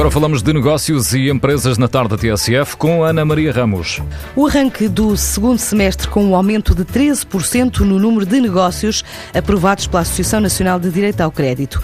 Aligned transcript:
Agora 0.00 0.10
falamos 0.10 0.42
de 0.42 0.50
negócios 0.54 1.12
e 1.12 1.28
empresas 1.28 1.76
na 1.76 1.86
tarde 1.86 2.08
da 2.08 2.16
TSF 2.16 2.74
com 2.74 3.04
Ana 3.04 3.22
Maria 3.22 3.52
Ramos. 3.52 4.00
O 4.34 4.46
arranque 4.46 4.88
do 4.88 5.14
segundo 5.14 5.58
semestre 5.58 6.08
com 6.08 6.24
um 6.24 6.34
aumento 6.34 6.74
de 6.74 6.86
13% 6.86 7.80
no 7.80 7.98
número 7.98 8.24
de 8.24 8.40
negócios 8.40 9.04
aprovados 9.34 9.86
pela 9.86 10.00
Associação 10.00 10.40
Nacional 10.40 10.80
de 10.80 10.88
Direito 10.88 11.20
ao 11.20 11.30
Crédito, 11.30 11.82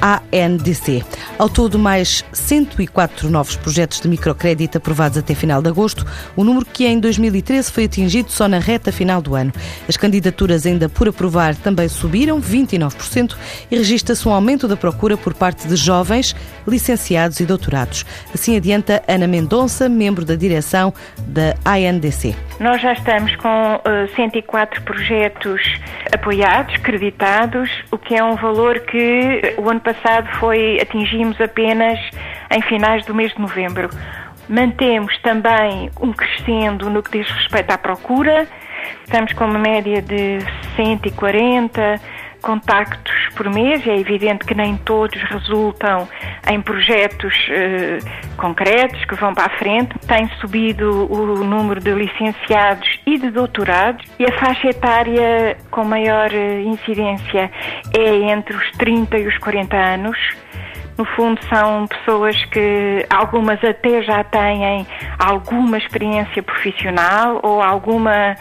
a 0.00 0.22
ANDC. 0.32 1.04
Ao 1.38 1.50
todo, 1.50 1.78
mais 1.78 2.24
104 2.32 3.28
novos 3.28 3.54
projetos 3.56 4.00
de 4.00 4.08
microcrédito 4.08 4.78
aprovados 4.78 5.18
até 5.18 5.34
final 5.34 5.60
de 5.60 5.68
agosto, 5.68 6.06
o 6.34 6.44
número 6.44 6.64
que 6.64 6.86
em 6.86 6.98
2013 6.98 7.70
foi 7.70 7.84
atingido 7.84 8.32
só 8.32 8.48
na 8.48 8.60
reta 8.60 8.90
final 8.90 9.20
do 9.20 9.34
ano. 9.34 9.52
As 9.86 9.98
candidaturas 9.98 10.64
ainda 10.64 10.88
por 10.88 11.06
aprovar 11.06 11.54
também 11.54 11.86
subiram 11.86 12.40
29% 12.40 13.36
e 13.70 13.76
registra-se 13.76 14.26
um 14.26 14.32
aumento 14.32 14.66
da 14.66 14.74
procura 14.74 15.18
por 15.18 15.34
parte 15.34 15.68
de 15.68 15.76
jovens, 15.76 16.34
licenciados 16.66 17.40
e 17.40 17.44
doutores 17.44 17.57
doutorados. 17.58 18.06
Assim 18.32 18.56
adianta 18.56 19.02
Ana 19.06 19.26
Mendonça, 19.26 19.88
membro 19.88 20.24
da 20.24 20.36
direção 20.36 20.94
da 21.18 21.54
ANDC. 21.64 22.34
Nós 22.60 22.80
já 22.80 22.92
estamos 22.92 23.34
com 23.36 23.74
uh, 23.74 24.14
104 24.16 24.82
projetos 24.82 25.60
apoiados, 26.12 26.76
creditados, 26.78 27.70
o 27.90 27.98
que 27.98 28.14
é 28.14 28.24
um 28.24 28.36
valor 28.36 28.80
que 28.80 29.54
o 29.58 29.68
ano 29.68 29.80
passado 29.80 30.28
foi 30.38 30.78
atingimos 30.80 31.40
apenas 31.40 31.98
em 32.50 32.62
finais 32.62 33.04
do 33.04 33.14
mês 33.14 33.32
de 33.32 33.40
novembro. 33.40 33.90
Mantemos 34.48 35.16
também 35.18 35.90
um 36.00 36.12
crescendo 36.12 36.88
no 36.88 37.02
que 37.02 37.18
diz 37.18 37.30
respeito 37.30 37.70
à 37.70 37.76
procura. 37.76 38.48
Estamos 39.04 39.32
com 39.34 39.44
uma 39.44 39.58
média 39.58 40.00
de 40.00 40.38
140 40.76 42.00
contactos 42.40 43.17
por 43.38 43.48
mês. 43.48 43.86
É 43.86 43.96
evidente 43.96 44.44
que 44.44 44.54
nem 44.54 44.76
todos 44.78 45.16
resultam 45.22 46.08
em 46.50 46.60
projetos 46.60 47.32
eh, 47.50 47.98
concretos 48.36 49.02
que 49.04 49.14
vão 49.14 49.32
para 49.32 49.46
a 49.46 49.58
frente. 49.58 49.96
Tem 50.06 50.28
subido 50.40 51.10
o 51.10 51.44
número 51.44 51.80
de 51.80 51.94
licenciados 51.94 52.98
e 53.06 53.16
de 53.16 53.30
doutorados 53.30 54.04
e 54.18 54.24
a 54.24 54.32
faixa 54.38 54.68
etária 54.68 55.56
com 55.70 55.84
maior 55.84 56.30
eh, 56.34 56.62
incidência 56.62 57.50
é 57.96 58.14
entre 58.32 58.56
os 58.56 58.70
30 58.72 59.16
e 59.18 59.28
os 59.28 59.38
40 59.38 59.76
anos. 59.76 60.18
No 60.98 61.04
fundo, 61.04 61.40
são 61.48 61.86
pessoas 61.86 62.44
que 62.46 63.06
algumas 63.08 63.62
até 63.62 64.02
já 64.02 64.24
têm 64.24 64.84
alguma 65.16 65.78
experiência 65.78 66.42
profissional 66.42 67.38
ou 67.44 67.62
alguma 67.62 68.34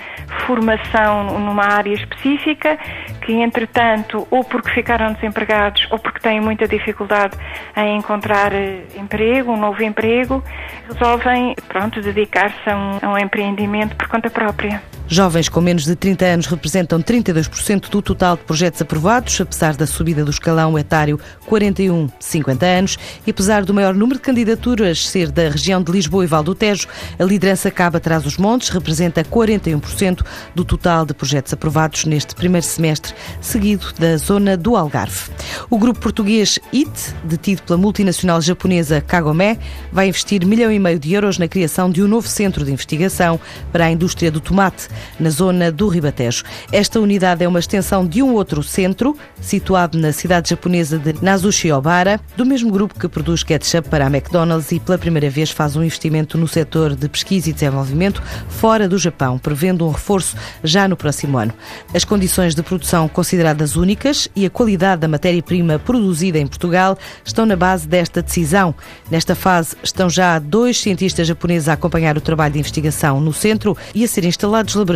formação 0.47 1.37
numa 1.39 1.65
área 1.65 1.93
específica 1.93 2.79
que, 3.21 3.33
entretanto, 3.33 4.25
ou 4.31 4.43
porque 4.43 4.69
ficaram 4.71 5.11
desempregados 5.11 5.85
ou 5.91 5.99
porque 5.99 6.19
têm 6.19 6.39
muita 6.39 6.65
dificuldade 6.67 7.37
em 7.75 7.97
encontrar 7.97 8.53
eh, 8.53 8.83
emprego, 8.95 9.51
um 9.51 9.57
novo 9.57 9.83
emprego, 9.83 10.41
resolvem, 10.89 11.53
pronto, 11.67 12.01
dedicar-se 12.01 12.69
a, 12.69 12.77
um, 12.77 12.99
a 13.01 13.09
um 13.09 13.17
empreendimento 13.17 13.95
por 13.97 14.07
conta 14.07 14.29
própria. 14.29 14.81
Jovens 15.09 15.47
com 15.47 15.61
menos 15.61 15.85
de 15.85 15.95
30 15.95 16.25
anos 16.25 16.45
representam 16.47 17.01
32% 17.01 17.89
do 17.89 18.01
total 18.01 18.35
de 18.35 18.43
projetos 18.43 18.81
aprovados, 18.81 19.39
apesar 19.39 19.73
da 19.73 19.87
subida 19.87 20.25
do 20.25 20.31
escalão 20.31 20.77
etário 20.77 21.17
41-50 21.49 22.63
anos 22.63 22.97
e 23.25 23.31
apesar 23.31 23.63
do 23.63 23.73
maior 23.73 23.93
número 23.93 24.19
de 24.19 24.25
candidaturas 24.25 25.07
ser 25.07 25.31
da 25.31 25.49
região 25.49 25.81
de 25.81 25.93
Lisboa 25.93 26.25
e 26.25 26.27
Val 26.27 26.43
do 26.43 26.53
Tejo, 26.53 26.89
a 27.17 27.23
liderança 27.23 27.71
cabe 27.71 27.95
atrás 27.95 28.23
dos 28.23 28.35
montes, 28.35 28.67
representa 28.67 29.23
41% 29.23 30.25
do 30.53 30.65
total 30.65 31.05
de 31.05 31.13
projetos 31.13 31.53
aprovados 31.53 32.03
neste 32.03 32.35
primeiro 32.35 32.67
semestre, 32.67 33.13
seguido 33.39 33.93
da 33.97 34.17
zona 34.17 34.57
do 34.57 34.75
Algarve. 34.75 35.31
O 35.69 35.77
grupo 35.77 36.01
português 36.01 36.59
IT, 36.73 37.15
detido 37.23 37.63
pela 37.63 37.77
multinacional 37.77 38.41
japonesa 38.41 38.99
Kagome, 38.99 39.57
vai 39.89 40.09
investir 40.09 40.45
milhão 40.45 40.69
e 40.69 40.77
meio 40.79 40.99
de 40.99 41.13
euros 41.13 41.37
na 41.37 41.47
criação 41.47 41.89
de 41.89 42.03
um 42.03 42.07
novo 42.09 42.27
centro 42.27 42.65
de 42.65 42.73
investigação 42.73 43.39
para 43.71 43.85
a 43.85 43.91
indústria 43.91 44.29
do 44.29 44.41
tomate 44.41 44.89
na 45.19 45.29
zona 45.29 45.71
do 45.71 45.87
Ribatejo. 45.87 46.43
Esta 46.71 46.99
unidade 46.99 47.43
é 47.43 47.47
uma 47.47 47.59
extensão 47.59 48.05
de 48.05 48.21
um 48.21 48.33
outro 48.33 48.63
centro, 48.63 49.17
situado 49.39 49.97
na 49.97 50.11
cidade 50.11 50.49
japonesa 50.49 50.97
de 50.97 51.13
Nazushi-Obara, 51.21 52.19
do 52.35 52.45
mesmo 52.45 52.71
grupo 52.71 52.99
que 52.99 53.07
produz 53.07 53.43
ketchup 53.43 53.89
para 53.89 54.05
a 54.05 54.09
McDonald's 54.09 54.71
e 54.71 54.79
pela 54.79 54.97
primeira 54.97 55.29
vez 55.29 55.51
faz 55.51 55.75
um 55.75 55.83
investimento 55.83 56.37
no 56.37 56.47
setor 56.47 56.95
de 56.95 57.07
pesquisa 57.07 57.49
e 57.49 57.53
desenvolvimento 57.53 58.21
fora 58.49 58.87
do 58.87 58.97
Japão, 58.97 59.37
prevendo 59.37 59.85
um 59.85 59.91
reforço 59.91 60.35
já 60.63 60.87
no 60.87 60.95
próximo 60.95 61.37
ano. 61.37 61.53
As 61.93 62.03
condições 62.03 62.55
de 62.55 62.63
produção 62.63 63.07
consideradas 63.07 63.75
únicas 63.75 64.27
e 64.35 64.45
a 64.45 64.49
qualidade 64.49 65.01
da 65.01 65.07
matéria-prima 65.07 65.79
produzida 65.79 66.39
em 66.39 66.47
Portugal 66.47 66.97
estão 67.23 67.45
na 67.45 67.55
base 67.55 67.87
desta 67.87 68.21
decisão. 68.21 68.73
Nesta 69.09 69.35
fase 69.35 69.75
estão 69.83 70.09
já 70.09 70.39
dois 70.39 70.79
cientistas 70.79 71.27
japoneses 71.27 71.69
a 71.69 71.73
acompanhar 71.73 72.17
o 72.17 72.21
trabalho 72.21 72.53
de 72.53 72.59
investigação 72.59 73.19
no 73.19 73.33
centro 73.33 73.77
e 73.93 74.03
a 74.03 74.07
ser 74.07 74.25
instalados 74.25 74.75
laboratórios 74.75 74.86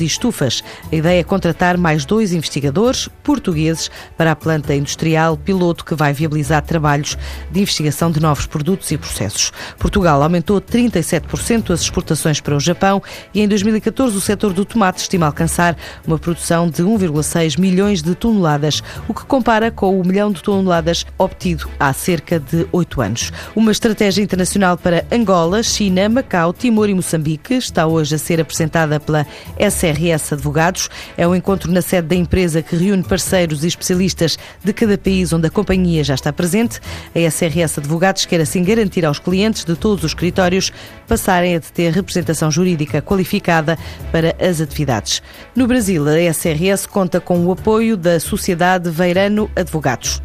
e 0.00 0.04
estufas. 0.04 0.62
A 0.92 0.94
ideia 0.94 1.20
é 1.20 1.24
contratar 1.24 1.76
mais 1.76 2.04
dois 2.04 2.32
investigadores 2.32 3.08
portugueses 3.22 3.90
para 4.16 4.32
a 4.32 4.36
planta 4.36 4.74
industrial 4.74 5.36
piloto 5.36 5.84
que 5.84 5.94
vai 5.94 6.12
viabilizar 6.12 6.62
trabalhos 6.62 7.16
de 7.50 7.60
investigação 7.60 8.10
de 8.10 8.20
novos 8.20 8.46
produtos 8.46 8.90
e 8.90 8.98
processos. 8.98 9.52
Portugal 9.78 10.22
aumentou 10.22 10.60
37% 10.60 11.70
as 11.70 11.80
exportações 11.80 12.40
para 12.40 12.56
o 12.56 12.60
Japão 12.60 13.02
e 13.34 13.40
em 13.40 13.48
2014 13.48 14.16
o 14.16 14.20
setor 14.20 14.52
do 14.52 14.64
tomate 14.64 15.00
estima 15.00 15.26
alcançar 15.26 15.76
uma 16.06 16.18
produção 16.18 16.68
de 16.68 16.82
1,6 16.82 17.58
milhões 17.58 18.02
de 18.02 18.14
toneladas, 18.14 18.82
o 19.08 19.14
que 19.14 19.24
compara 19.24 19.70
com 19.70 19.98
o 19.98 20.06
milhão 20.06 20.30
de 20.30 20.42
toneladas 20.42 21.06
obtido 21.18 21.68
há 21.78 21.92
cerca 21.92 22.38
de 22.38 22.66
oito 22.72 23.00
anos. 23.00 23.32
Uma 23.54 23.72
estratégia 23.72 24.22
internacional 24.22 24.76
para 24.76 25.04
Angola, 25.10 25.62
China, 25.62 26.08
Macau, 26.08 26.52
Timor 26.52 26.88
e 26.88 26.94
Moçambique 26.94 27.54
está 27.54 27.86
hoje 27.86 28.14
a 28.14 28.18
ser 28.18 28.40
apresentada 28.40 29.00
pela 29.00 29.26
SRS 29.58 30.32
Advogados. 30.32 30.88
É 31.16 31.26
um 31.26 31.34
encontro 31.34 31.70
na 31.70 31.82
sede 31.82 32.08
da 32.08 32.14
empresa 32.14 32.62
que 32.62 32.76
reúne 32.76 33.02
parceiros 33.02 33.64
e 33.64 33.66
especialistas 33.66 34.38
de 34.62 34.72
cada 34.72 34.96
país 34.96 35.32
onde 35.32 35.46
a 35.46 35.50
companhia 35.50 36.02
já 36.04 36.14
está 36.14 36.32
presente. 36.32 36.80
A 37.14 37.30
SRS 37.30 37.78
Advogados 37.78 38.26
quer 38.26 38.40
assim 38.40 38.62
garantir 38.62 39.04
aos 39.04 39.18
clientes 39.18 39.64
de 39.64 39.74
todos 39.76 40.04
os 40.04 40.10
escritórios 40.10 40.72
passarem 41.06 41.56
a 41.56 41.60
ter 41.60 41.92
representação 41.92 42.50
jurídica 42.50 43.02
qualificada 43.02 43.78
para 44.12 44.34
as 44.40 44.60
atividades. 44.60 45.22
No 45.54 45.66
Brasil, 45.66 46.04
a 46.08 46.32
SRS 46.32 46.86
conta 46.86 47.20
com 47.20 47.44
o 47.44 47.52
apoio 47.52 47.96
da 47.96 48.20
Sociedade 48.20 48.90
Veirano 48.90 49.50
Advogados. 49.56 50.20